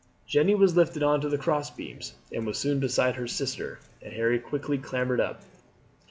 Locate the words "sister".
3.27-3.77